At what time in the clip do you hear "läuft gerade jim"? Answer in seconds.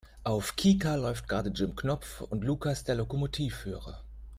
0.95-1.75